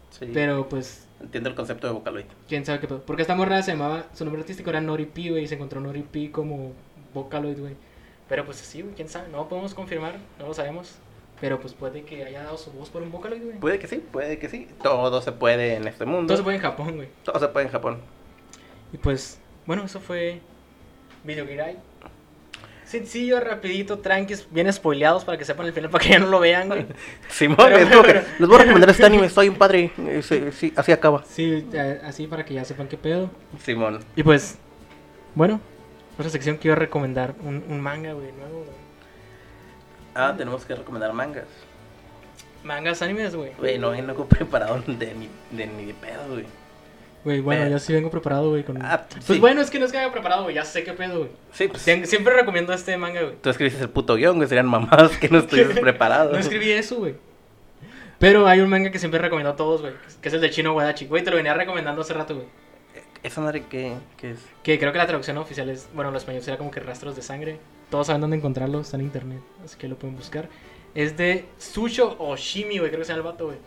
[0.09, 0.31] Sí.
[0.33, 2.25] Pero pues Entiendo el concepto de Vocaloid.
[2.47, 3.03] quién sabe qué pedo.
[3.03, 5.79] Porque esta morra se llamaba, su nombre artístico era Nori P, güey, y se encontró
[5.79, 6.73] Nori P como
[7.13, 7.75] Vocaloid, güey.
[8.27, 10.95] Pero pues sí, güey, quién sabe, no podemos confirmar, no lo sabemos.
[11.39, 13.60] Pero pues puede que haya dado su voz por un Vocaloid, güey.
[13.60, 14.67] Puede que sí, puede que sí.
[14.82, 16.28] Todo se puede en este mundo.
[16.28, 17.10] Todo se puede en Japón, güey.
[17.23, 18.00] Todo se puede en Japón.
[18.91, 20.41] Y pues, bueno, eso fue
[21.23, 21.78] Video Girai.
[22.86, 26.39] Sencillo, rapidito, tranquis, bien spoileados para que sepan el final, para que ya no lo
[26.39, 26.86] vean, güey.
[27.30, 29.91] Simón, Pero- es como que, pero- les voy a recomendar este anime, soy un padre.
[29.97, 31.23] Eh, sí, sí, así acaba.
[31.26, 31.67] Sí,
[32.04, 33.30] así para que ya sepan qué pedo.
[33.62, 34.00] Simón.
[34.15, 34.58] Y pues,
[35.36, 35.60] bueno,
[36.17, 38.87] otra sección quiero recomendar un, un manga, güey, nuevo, güey.
[40.19, 41.45] Ah, tenemos que recomendar mangas.
[42.63, 43.51] Mangas animes, güey.
[43.58, 46.45] Güey, no vengo preparado de ni de, ni de pedo, güey.
[47.23, 48.63] Güey, bueno, Pero- yo sí vengo preparado, güey.
[48.63, 48.82] Con...
[48.84, 49.39] Ah, pues sí.
[49.39, 50.56] bueno, es que no es que venga preparado, güey.
[50.56, 51.30] Ya sé qué pedo, güey.
[51.51, 51.86] Sí, pues.
[51.86, 53.36] Siem- Siempre recomiendo este manga, güey.
[53.41, 54.47] Tú escribiste el puto guion, güey.
[54.47, 56.32] Serían mamadas que no estuvieras preparado.
[56.32, 57.15] No escribí eso, güey.
[58.19, 59.93] Pero hay un manga que siempre recomiendo a todos, güey.
[60.21, 61.06] Que es el de Chino Wadachi.
[61.06, 62.47] Güey, te lo venía recomendando hace rato, güey.
[63.23, 64.39] ¿Esa madre qué, qué es?
[64.63, 67.21] Que creo que la traducción oficial es, bueno, lo español sería como que rastros de
[67.21, 67.60] sangre.
[67.89, 70.50] Todos saben dónde encontrarlo, está en internet, así que lo pueden buscar.
[70.93, 73.58] Es de Susho Oshimi, güey, creo que se llama el vato, güey.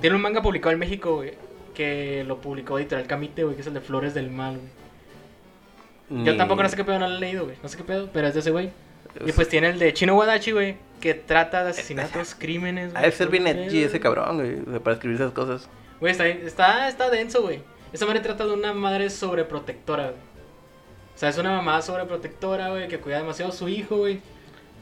[0.00, 1.34] Tiene un manga publicado en México, güey,
[1.74, 6.24] que lo publicó Editorial Camite, güey, que es el de Flores del Mal, güey.
[6.24, 7.84] Yo Ni- tampoco no sé qué pedo, no lo he leído, güey, no sé qué
[7.84, 8.70] pedo, pero es de ese güey.
[9.26, 13.12] Y pues tiene el de Chino Wadachi, güey, que trata de asesinatos, crímenes, Ha de
[13.12, 14.60] ser bien edgy ese cabrón, güey.
[14.66, 15.68] o sea, Para escribir esas cosas.
[16.00, 17.60] Güey, está, está, está denso, güey.
[17.92, 20.27] Esa madre trata de una madre sobreprotectora, güey.
[21.18, 24.20] O sea, es una mamá sobreprotectora, güey, que cuida demasiado a su hijo, güey.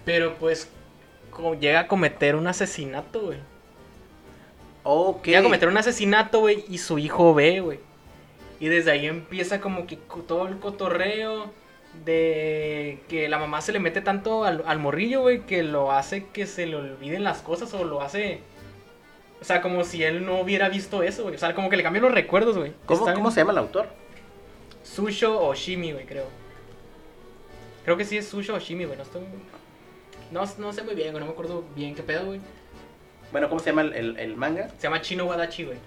[0.05, 0.69] Pero pues
[1.59, 3.39] llega a cometer un asesinato, güey.
[4.83, 5.25] Ok.
[5.25, 7.81] Llega a cometer un asesinato, güey, y su hijo ve, güey.
[8.61, 11.51] Y desde ahí empieza como que todo el cotorreo
[12.05, 16.27] de que la mamá se le mete tanto al, al morrillo, güey, que lo hace
[16.27, 18.41] que se le olviden las cosas o lo hace...
[19.41, 21.37] O sea, como si él no hubiera visto eso, güey.
[21.37, 22.73] O sea, como que le cambian los recuerdos, güey.
[22.85, 23.89] ¿Cómo, ¿Cómo bien- se llama el autor?
[24.87, 26.27] Susho Oshimi, güey, creo.
[27.85, 28.97] Creo que sí es Susho Oshimi, güey.
[28.97, 29.23] No estoy...
[30.31, 31.21] No, no sé muy bien, güey.
[31.21, 32.41] No me acuerdo bien qué pedo, güey.
[33.33, 34.69] Bueno, ¿cómo se llama el, el- el manga?
[34.77, 35.79] Se llama Chino Wadachi, güey.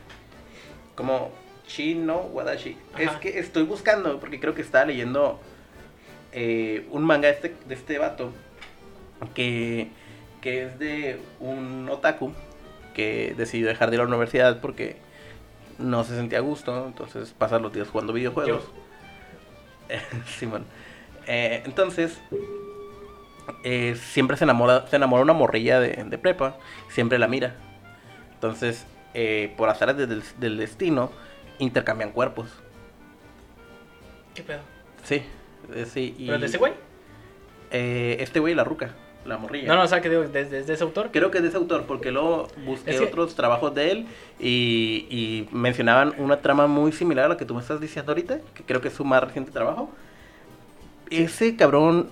[0.96, 1.32] Como
[1.68, 2.78] Chino Wadashi.
[2.94, 3.04] Ajá.
[3.04, 5.40] Es que estoy buscando, porque creo que estaba leyendo
[6.32, 8.32] eh, un manga de este, de este vato
[9.34, 9.90] que,
[10.42, 12.34] que es de un otaku
[12.94, 14.98] que decidió dejar de ir a la universidad porque
[15.78, 18.64] no se sentía a gusto, entonces pasa los días jugando videojuegos.
[20.38, 20.65] Simón.
[21.28, 22.19] Eh, entonces,
[23.63, 26.58] eh, siempre se enamora, se enamora una morrilla de, de prepa,
[26.89, 27.56] siempre la mira.
[28.34, 31.12] Entonces, eh, por azares del, del destino,
[31.60, 32.49] intercambian cuerpos.
[34.34, 34.62] ¿Qué pedo?
[35.04, 35.23] Sí,
[35.73, 36.15] eh, sí.
[36.17, 36.73] Y, ¿Pero de ese güey?
[37.71, 38.95] eh, este güey, la ruca,
[39.30, 39.68] la morrilla.
[39.68, 41.10] No, no, o sea, que digo, desde de ese autor.
[41.13, 44.08] Creo que es de ese autor, porque luego busqué Es que- otros trabajos de él
[44.39, 48.39] y, y mencionaban una trama muy similar a la que tú me estás diciendo ahorita,
[48.54, 49.89] que creo que es su más reciente trabajo.
[51.10, 52.10] Ese cabrón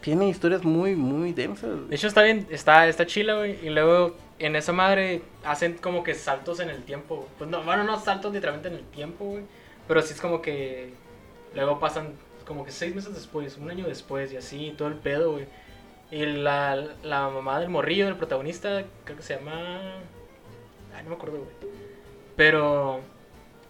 [0.00, 1.88] tiene historias muy, muy densas.
[1.88, 3.58] De hecho, está bien, está, está chila, güey.
[3.66, 7.16] Y luego en esa madre hacen como que saltos en el tiempo.
[7.16, 7.28] güey.
[7.38, 9.44] Pues no, bueno, no saltos literalmente en el tiempo, güey.
[9.88, 10.92] Pero sí es como que
[11.54, 12.12] luego pasan
[12.46, 15.46] como que seis meses después, un año después y así, todo el pedo, güey.
[16.10, 19.80] Y la, la mamá del morrillo, del protagonista, creo que se llama...
[20.94, 21.50] Ay, no me acuerdo, güey.
[22.36, 23.00] Pero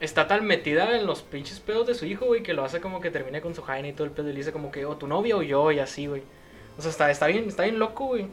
[0.00, 3.00] está tan metida en los pinches pedos de su hijo, güey, que lo hace como
[3.00, 4.28] que termine con su jaina y todo el pedo.
[4.28, 6.22] Y le dice como que, o tu novia o yo, y así, güey.
[6.76, 8.26] O sea, está, está, bien, está bien loco, güey.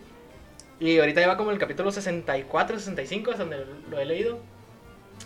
[0.79, 4.39] Y ahorita ya va como el capítulo 64, 65, es donde lo he leído.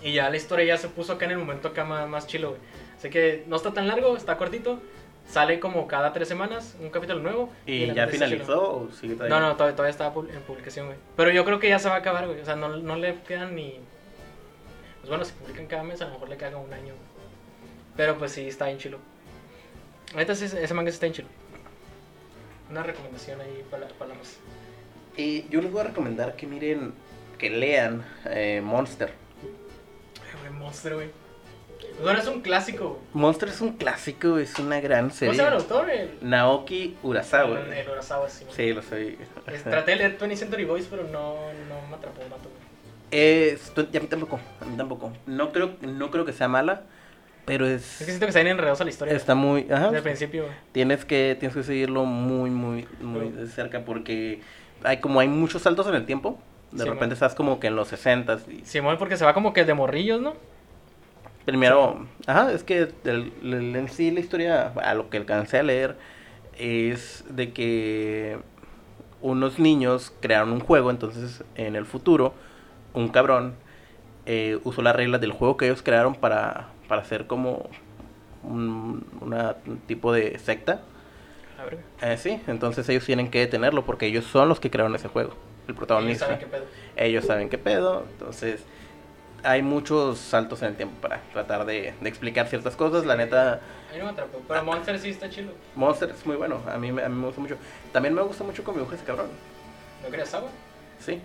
[0.04, 2.50] Y ya la historia ya se puso acá en el momento acá más, más chilo,
[2.50, 2.62] güey.
[2.98, 4.80] Así que no está tan largo, está cortito.
[5.28, 7.50] Sale como cada tres semanas un capítulo nuevo.
[7.66, 9.40] ¿Y la ya finalizó o sigue todavía?
[9.40, 10.98] No, no, todavía, todavía está en publicación, güey.
[11.18, 12.40] Pero yo creo que ya se va a acabar, güey.
[12.40, 13.80] O sea, no, no le quedan ni...
[15.00, 16.94] Pues bueno, si publican cada mes, a lo mejor le queda un año.
[16.94, 17.16] güey.
[17.98, 19.00] Pero pues sí, está bien chilo.
[20.14, 21.28] Ahorita sí, ese manga está bien chilo.
[22.70, 24.38] Una recomendación ahí para, para la más.
[25.18, 26.94] Y yo les voy a recomendar que miren,
[27.38, 29.12] que lean eh, Monster.
[30.60, 31.10] Monster, güey.
[32.04, 33.00] Es un clásico.
[33.14, 35.34] Monster es un clásico, es una gran ¿Cómo serie.
[35.36, 35.90] se llama el autor?
[35.90, 37.60] El, Naoki Urasawa.
[37.62, 38.46] el, el Urasawa, sí.
[38.52, 39.18] Sí, lo soy.
[39.48, 41.36] Es- traté de leer 20 Century Boys, pero no,
[41.70, 42.22] no me atrapó.
[43.12, 45.14] Eh, a mí tampoco, a mí tampoco.
[45.26, 46.82] No creo, no creo que sea mala,
[47.46, 49.16] pero es, Es que siento que están enredados a la historia.
[49.16, 53.48] está muy, ajá, Desde el principio, tienes que, tienes que seguirlo muy, muy, muy de
[53.48, 54.42] cerca porque
[54.84, 56.40] hay como hay muchos saltos en el tiempo.
[56.72, 57.14] De Sí, repente man.
[57.14, 60.20] estás como que en los 60 y Simón, porque se va como que de morrillos,
[60.20, 60.34] ¿no?
[61.46, 65.64] Primero, ajá, es que el- el- en sí la historia, a lo que alcancé a
[65.64, 65.96] leer,
[66.58, 68.40] es de que
[69.22, 72.34] unos niños crearon un juego, entonces en el futuro
[72.94, 73.56] un cabrón
[74.26, 77.70] eh, usó las reglas del juego que ellos crearon para, para hacer como
[78.44, 80.82] un, una- un tipo de secta.
[81.60, 84.96] A ver, Eh, sí, entonces ellos tienen que detenerlo porque ellos son los que crearon
[84.96, 85.32] ese juego.
[85.68, 86.26] El ellos protagonista.
[86.26, 86.66] saben qué pedo.
[86.98, 88.64] Ellos saben qué pedo, entonces
[89.46, 93.06] hay muchos saltos en el tiempo para tratar de, de explicar ciertas cosas.
[93.06, 93.62] La neta,
[93.98, 94.42] no atrapó.
[94.48, 95.52] Pero Monster sí está chido.
[95.76, 97.58] Monster es muy bueno, a mí, me- a mí me gusta mucho.
[97.94, 99.28] También me gusta mucho cómo dibuja ese cabrón.
[100.04, 100.50] ¿No crees agua?
[101.00, 101.22] Sí,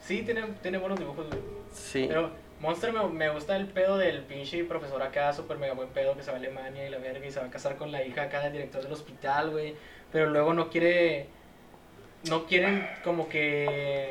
[0.00, 1.40] Sí, tiene, tiene buenos dibujos, güey.
[1.72, 2.06] sí.
[2.08, 6.16] Pero Monster me, me gusta el pedo del pinche profesor acá, super mega buen pedo,
[6.16, 8.02] que se va a Alemania y la verga y se va a casar con la
[8.04, 9.74] hija acá del director del hospital, güey.
[10.10, 11.26] Pero luego no quiere.
[12.28, 14.10] No quieren como que.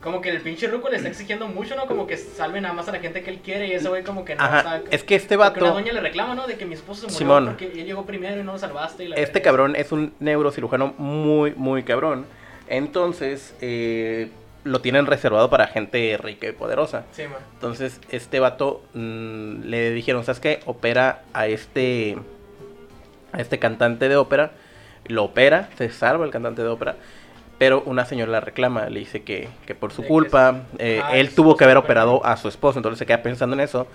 [0.00, 1.86] Como que el pinche Ruco le está exigiendo mucho, ¿no?
[1.86, 4.24] Como que salve nada más a la gente que él quiere y ese güey como
[4.24, 4.82] que no Ajá, está...
[4.90, 6.46] es que este vato, doña le reclama, ¿no?
[6.46, 7.46] De que mi esposo se murió Simón.
[7.46, 9.04] porque él llegó primero y no lo salvaste.
[9.04, 12.26] Y la este cabrón es un neurocirujano muy, muy cabrón.
[12.68, 14.30] Entonces, eh,
[14.62, 17.04] lo tienen reservado para gente rica y poderosa.
[17.12, 17.38] Sí, man.
[17.54, 20.60] Entonces, este vato mm, le dijeron, ¿sabes qué?
[20.66, 22.16] Opera a este,
[23.32, 24.52] a este cantante de ópera.
[25.06, 26.96] Lo opera, se salva el cantante de ópera.
[27.58, 31.34] Pero una señora la reclama, le dice que, que por su culpa, eh, Ah, él
[31.34, 32.78] tuvo que haber operado a su esposo.
[32.78, 33.88] Entonces se queda pensando en eso.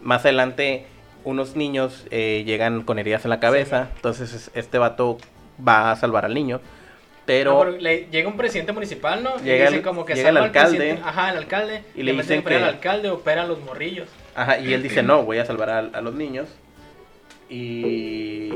[0.00, 0.86] Más adelante,
[1.24, 3.84] unos niños eh, llegan con heridas en la cabeza.
[3.86, 5.18] Sí, entonces es- este vato
[5.66, 6.60] va a salvar al niño.
[7.26, 7.64] Pero...
[7.64, 9.36] No, le- llega un presidente municipal, ¿no?
[9.36, 10.98] Llega y dice el- como que llega el al alcalde.
[11.04, 11.82] Ajá, el alcalde.
[11.94, 14.08] Y le dicen que- al alcalde, opera a los morrillos.
[14.34, 16.48] Ajá, y él dice, no, voy a salvar a, a los niños.
[17.50, 18.50] Y...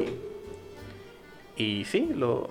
[1.57, 2.49] Y sí, lo,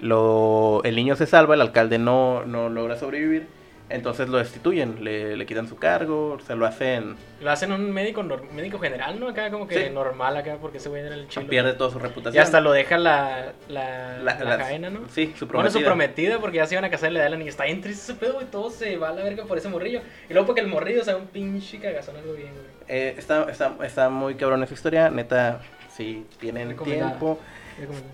[0.00, 0.80] lo...
[0.84, 3.46] El niño se salva, el alcalde no, no logra sobrevivir.
[3.90, 7.16] Entonces lo destituyen, le, le quitan su cargo, se lo hacen...
[7.40, 9.28] Lo hacen un médico médico general, ¿no?
[9.28, 9.90] Acá como que Sí.
[9.90, 11.46] normal acá porque ese güey era el chilo.
[11.46, 12.34] Pierde toda su reputación.
[12.34, 15.08] Y hasta lo deja la, la, La- la, cadena, ¿no?
[15.08, 15.86] Sí, su Bueno, su prometida.
[15.86, 17.48] prometida porque ya se iban a casar y le da la niña.
[17.48, 18.46] Está bien triste ese pedo, güey.
[18.50, 20.02] Todo se va a la verga por ese morrillo.
[20.28, 22.66] Y luego porque el morrillo sea un pinche cagazón, algo bien, güey.
[22.88, 27.38] Eh, está, está, está muy cabrón esa historia, neta, si tienen tiempo.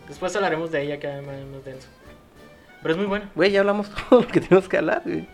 [0.08, 1.88] Después hablaremos de ella que más, más denso.
[2.82, 3.30] Pero es muy buena.
[3.34, 5.26] Güey, ya hablamos todo lo que tenemos que hablar, güey.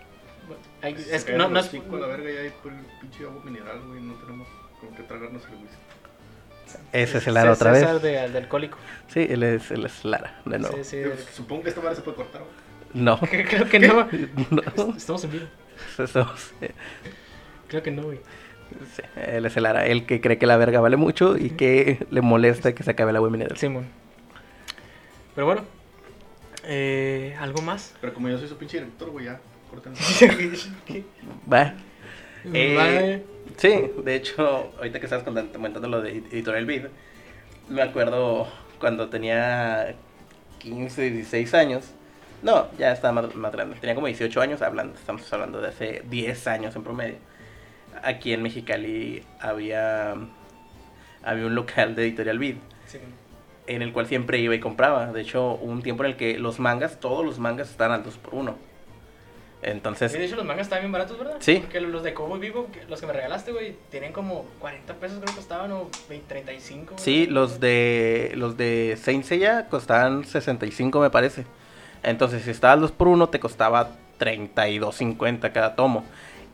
[0.82, 1.66] Hay- es que no, no es...
[1.66, 4.00] hocico a la verga ya hay por el pinche agua mineral, güey.
[4.00, 4.48] No tenemos
[4.80, 5.76] con qué tragarnos el whisky.
[6.92, 8.02] Ese es el Lara otra César vez.
[8.02, 8.78] de, de alcohólico.
[9.08, 10.76] Sí, él es, él es Lara, de nuevo.
[10.76, 11.02] Sí, sí.
[11.34, 13.04] Supongo que esta madre se puede cortar, güey.
[13.04, 14.08] No, Creo que no.
[14.50, 14.96] no.
[14.96, 15.46] Estamos en vivo.
[16.06, 16.52] Somos-
[17.68, 18.20] Creo que no, güey.
[18.94, 22.06] Sí, él es el Lara, el que cree que la verga vale mucho y que
[22.10, 23.56] le molesta que se acabe el agua mineral.
[23.58, 23.86] Simón.
[25.40, 25.62] Pero bueno.
[26.64, 27.94] Eh, ¿Algo más?
[28.02, 29.40] Pero como yo soy su pinche director, güey, ya.
[29.70, 29.94] Corten.
[31.50, 31.74] Va.
[32.52, 33.24] Eh, Vale.
[33.56, 36.86] Sí, de hecho, ahorita que estabas comentando lo de Editorial Vid,
[37.70, 38.48] me acuerdo
[38.78, 39.94] cuando tenía
[40.58, 41.90] 15, 16 años.
[42.42, 43.76] No, ya estaba más, más grande.
[43.80, 47.16] Tenía como 18 años, hablando, estamos hablando de hace 10 años en promedio.
[48.02, 50.16] Aquí en Mexicali había,
[51.22, 53.19] había un local de Editorial Vid Simón.
[53.66, 55.12] En el cual siempre iba y compraba.
[55.12, 58.04] De hecho, hubo un tiempo en el que los mangas, todos los mangas estaban al
[58.04, 58.56] 2 por 1
[59.62, 61.36] Entonces, Sí, de hecho, los mangas estaban bien baratos, ¿verdad?
[61.40, 61.58] Sí.
[61.60, 65.28] Porque los de Cowboy Vivo, los que me regalaste, güey, tienen como 40 pesos, creo
[65.28, 66.86] que costaban, o 20, 35.
[66.92, 66.98] güey.
[67.04, 71.44] Sí, los de los de Saint Seiya costaban 65 me parece.
[72.02, 76.04] Entonces, si estabas 2 por 1 te costaba 32.50 cada tomo.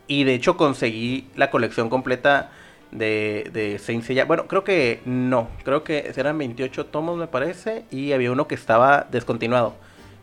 [0.09, 2.51] Y de hecho conseguí la colección completa
[2.90, 4.25] de, de Saint Seiya.
[4.25, 8.55] Bueno, creo que no, creo que eran 28 tomos me parece y había uno que
[8.55, 9.75] estaba descontinuado,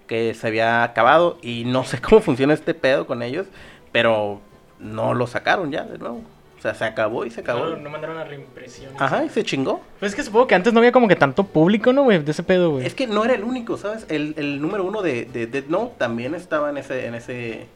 [0.08, 3.48] que se había acabado y no sé cómo funciona este pedo con ellos,
[3.92, 4.42] pero
[4.80, 6.22] no lo sacaron ya de nuevo.
[6.58, 7.66] O sea, se acabó y se acabó.
[7.66, 8.94] No, no mandaron a reimpresión.
[8.98, 9.82] Ajá, y se chingó.
[10.00, 12.20] Pues es que supongo que antes no había como que tanto público, ¿no, güey?
[12.20, 12.86] De ese pedo, güey.
[12.86, 14.06] Es que no era el único, ¿sabes?
[14.08, 17.68] El, el número uno de, de Dead Note también estaba en ese, en ese...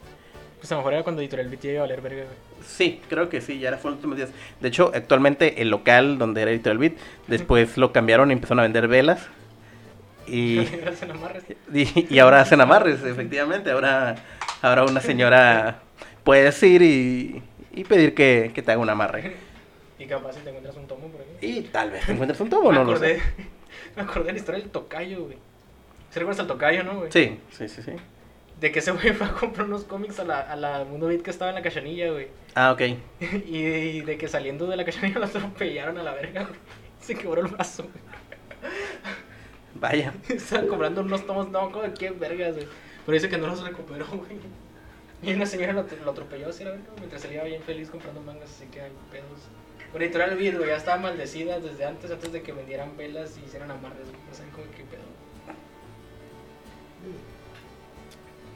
[0.60, 2.47] Pues a lo mejor era cuando Editorial BT iba a valer verga, güey.
[2.68, 4.30] Sí, creo que sí, ya era fue los últimos días.
[4.60, 6.94] De hecho, actualmente el local donde era Editorial Beat,
[7.28, 9.28] después lo cambiaron y empezaron a vender velas.
[10.28, 10.60] Y,
[11.74, 13.72] y, y ahora hacen amarres, efectivamente.
[13.72, 14.16] Ahora,
[14.62, 15.80] ahora una señora
[16.24, 17.42] puede ir y,
[17.74, 19.36] y pedir que, que te haga un amarre.
[20.00, 21.32] Y capaz si te encuentras un tomo por aquí.
[21.42, 23.20] Y tal vez te encuentres un tomo, no lo sé.
[23.96, 25.38] me acordé de la historia del tocayo, güey.
[26.12, 27.12] ¿Se recuerdas al tocayo, no, güey?
[27.12, 27.94] Sí, sí, sí, sí.
[28.60, 31.22] De que ese güey fue a comprar unos cómics a la, a la Mundo Beat
[31.22, 32.28] que estaba en la cachanilla, güey.
[32.56, 32.82] Ah, ok.
[33.48, 36.60] Y de, y de que saliendo de la cachanilla lo atropellaron a la verga, güey.
[37.00, 38.72] Se quebró el brazo, güey.
[39.76, 40.14] Vaya.
[40.28, 42.68] Estaban comprando unos tomos, no, como de qué vergas, güey.
[43.06, 44.40] Pero dice que no los recuperó, güey.
[45.22, 48.52] Y una señora lo, lo atropelló así, la verga, mientras salía bien feliz comprando mangas,
[48.52, 49.40] así que hay pedos.
[49.92, 53.72] Por editorial güey, ya estaba maldecida desde antes, antes de que vendieran velas y hicieran
[53.72, 54.22] amarres, güey.
[54.28, 55.04] No saben cómo qué pedo.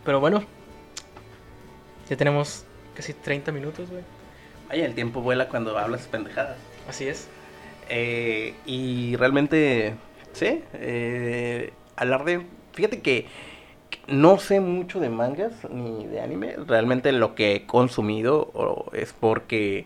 [0.03, 0.43] Pero bueno,
[2.09, 4.03] ya tenemos casi 30 minutos, güey.
[4.67, 6.57] Vaya, el tiempo vuela cuando hablas pendejadas.
[6.87, 7.27] Así es.
[7.89, 9.95] Eh, y realmente,
[10.33, 12.45] sí, eh, hablar de...
[12.73, 13.27] Fíjate que
[14.07, 16.55] no sé mucho de mangas ni de anime.
[16.67, 19.85] Realmente lo que he consumido es porque...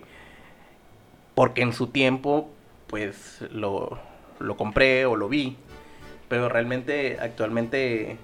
[1.34, 2.48] Porque en su tiempo,
[2.86, 3.98] pues, lo,
[4.38, 5.56] lo compré o lo vi.
[6.28, 8.16] Pero realmente, actualmente,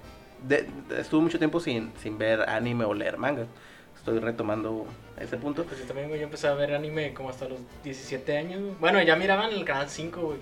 [0.48, 0.66] de-
[0.98, 3.46] estuve mucho tiempo sin, sin ver anime o leer mangas.
[3.96, 4.86] Estoy retomando
[5.18, 5.64] ese punto.
[5.64, 8.74] Pues yo también, güey, yo empecé a ver anime como hasta los 17 años, güey.
[8.80, 10.38] Bueno, ya miraban el canal 5, güey.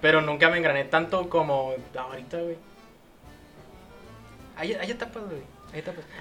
[0.00, 2.56] Pero nunca me engrané tanto como ahorita, güey.
[4.56, 5.42] Hay, hay etapas, güey.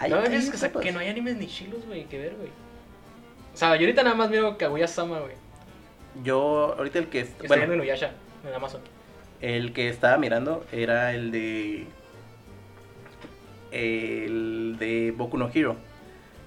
[0.09, 0.83] No, ahí es que, pues.
[0.83, 2.49] que no hay animes ni chilos, güey, que ver, güey.
[3.53, 5.35] O sea, yo ahorita nada más miro Kaguya-sama, güey.
[6.23, 7.23] Yo, ahorita el que...
[7.23, 8.11] viendo Bueno, en Inuyasha,
[8.47, 8.81] en Amazon.
[9.41, 11.85] el que estaba mirando era el de...
[13.73, 15.75] El de Boku no Hero.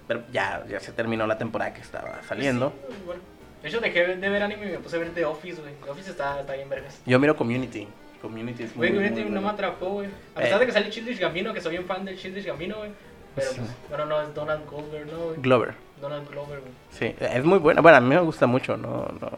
[0.07, 2.73] Pero ya, ya se terminó la temporada que estaba saliendo.
[2.89, 3.21] Sí, bueno.
[3.63, 5.75] De hecho, dejé de ver anime y me puse a ver The Office, güey.
[5.85, 7.01] The Office está, está bien vergas.
[7.05, 7.89] Yo miro Community.
[8.23, 9.49] Community es muy, Güey, muy Community no me bueno.
[9.51, 10.07] atrapó, güey.
[10.37, 10.43] A Eh.
[10.45, 12.91] pesar de que sale Childish Gambino, que soy bien fan del Childish Gambino, güey.
[13.35, 13.57] Pero, Sí.
[13.59, 15.37] pues, bueno, no, es Donald Glover, ¿no, güey?
[15.41, 15.75] Glover.
[16.01, 16.73] Donald Glover, güey.
[16.91, 17.81] Sí, es muy buena.
[17.81, 19.31] Bueno, a mí me gusta mucho, no, no.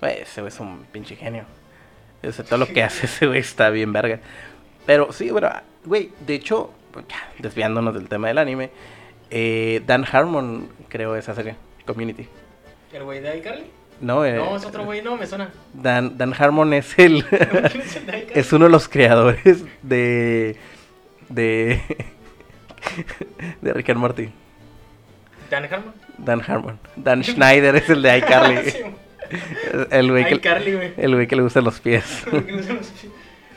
[0.00, 1.44] Güey, ese güey es un pinche genio.
[2.22, 4.20] O sea, todo lo que hace ese güey está bien verga.
[4.84, 5.50] Pero sí, bueno,
[5.86, 7.06] güey, de hecho, pues,
[7.38, 8.70] desviándonos del tema del anime,
[9.30, 12.28] eh, Dan Harmon creó esa serie, Community.
[12.92, 13.64] ¿El güey de iCarly?
[14.00, 15.50] No, eh, No, es otro güey, no, me suena.
[15.72, 17.24] Dan, Dan Harmon es el.
[17.28, 20.56] ¿Quién es uno de los creadores de.
[21.28, 21.80] de.
[23.62, 24.30] de Rick and Morty.
[25.50, 25.94] Dan Harmon.
[26.18, 26.78] Dan Harmon.
[26.96, 28.70] Dan Schneider es el de iCarly.
[28.70, 28.78] Sí,
[29.90, 30.40] el güey que.
[30.40, 32.24] que le gustan los pies.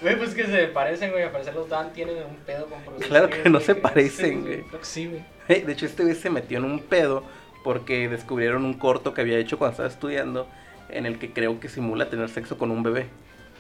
[0.01, 1.23] Güey, pues que se parecen, güey.
[1.23, 4.61] A parecer los Dan tienen un pedo con Claro que no se parecen, güey.
[4.63, 5.61] Creo que sí, güey.
[5.63, 7.23] De hecho, este güey se metió en un pedo
[7.63, 10.47] porque descubrieron un corto que había hecho cuando estaba estudiando
[10.89, 13.07] en el que creo que simula tener sexo con un bebé.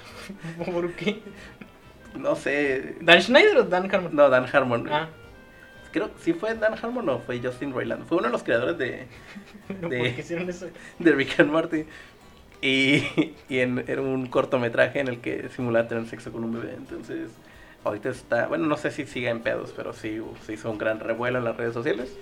[0.71, 1.19] ¿Por qué?
[2.15, 2.95] No sé.
[3.01, 4.15] ¿Dan Schneider o Dan Harmon?
[4.15, 4.87] No, Dan Harmon.
[4.91, 5.09] Ah,
[5.91, 8.05] Creo sí fue Dan Harmon o fue Justin Roiland.
[8.07, 9.07] Fue uno de los creadores de,
[9.67, 10.67] De- ¿por qué hicieron eso?
[10.99, 11.85] de Rick and Morty.
[12.61, 13.03] Y,
[13.49, 16.73] y en, era un cortometraje en el que simulaba tener sexo con un bebé.
[16.75, 17.29] Entonces,
[17.83, 18.47] ahorita está.
[18.47, 21.45] Bueno, no sé si sigue en pedos, pero sí se hizo un gran revuelo en
[21.45, 22.17] las redes sociales.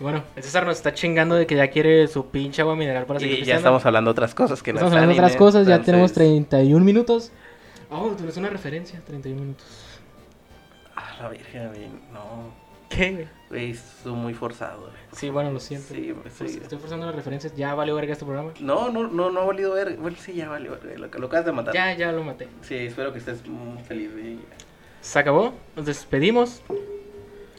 [0.00, 3.18] Bueno, el César nos está chingando de que ya quiere su pinche agua mineral para
[3.18, 5.66] seguir Y ya estamos hablando de otras cosas que no Estamos es hablando otras cosas,
[5.66, 7.32] ya tenemos 31 minutos.
[7.90, 9.66] Oh, tú eres una referencia, 31 minutos.
[10.94, 11.72] Ah, la virgen,
[12.12, 12.67] no.
[12.88, 13.70] ¿Qué, güey?
[13.70, 14.92] Estuvo muy forzado, güey.
[15.12, 15.94] Sí, bueno, lo siento.
[15.94, 16.58] Sí, Pues, sí.
[16.62, 18.52] Estoy forzando las referencias, ya valió verga este programa.
[18.60, 19.96] No, no, no, no ha valido ver.
[19.96, 20.98] Bueno, sí, ya valió ver.
[20.98, 21.74] Lo, lo acabas de matar.
[21.74, 22.48] Ya, ya lo maté.
[22.62, 24.38] Sí, espero que estés muy feliz, güey.
[25.00, 26.62] Se acabó, nos despedimos.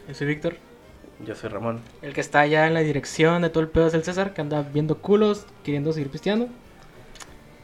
[0.07, 0.57] Yo soy Víctor.
[1.25, 1.81] Yo soy Ramón.
[2.01, 4.41] El que está allá en la dirección de todo el pedo es el César, que
[4.41, 6.47] anda viendo culos, queriendo seguir pisteando.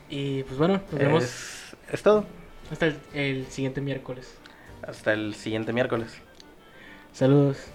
[0.10, 2.25] Y pues bueno, nos vemos Es, es todo.
[2.71, 4.36] hasta el, el siguiente miércoles.
[4.86, 6.21] Hasta el siguiente miércoles.
[7.15, 7.74] Saludos.